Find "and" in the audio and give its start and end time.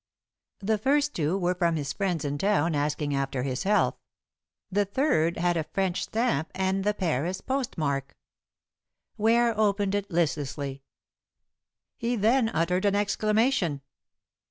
6.55-6.83